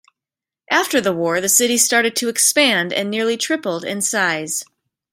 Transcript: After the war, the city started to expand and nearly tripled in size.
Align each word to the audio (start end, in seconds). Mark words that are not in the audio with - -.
After 0.71 0.99
the 0.99 1.13
war, 1.13 1.39
the 1.39 1.47
city 1.47 1.77
started 1.77 2.15
to 2.15 2.27
expand 2.27 2.91
and 2.91 3.11
nearly 3.11 3.37
tripled 3.37 3.85
in 3.85 4.01
size. 4.01 4.65